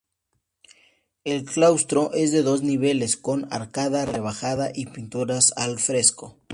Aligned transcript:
El 1.25 1.45
claustro 1.45 2.11
es 2.13 2.31
de 2.31 2.41
dos 2.41 2.63
niveles 2.63 3.17
con 3.17 3.47
arcada 3.53 4.03
rebajada 4.07 4.71
y 4.73 4.87
pinturas 4.87 5.53
al 5.57 5.77
fresco. 5.79 6.39